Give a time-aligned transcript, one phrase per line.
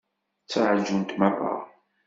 [0.43, 1.55] Ttṛajunt meṛṛa.